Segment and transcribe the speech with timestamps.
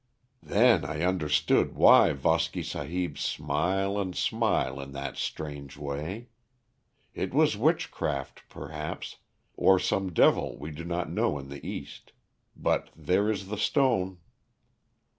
[0.41, 6.29] "Then I understood why Voski Sahib smile and smile in that strange way.
[7.13, 9.17] It was witchcraft, perhaps,
[9.55, 12.13] or some devil we do not know in the East
[12.55, 14.17] but there is the stone."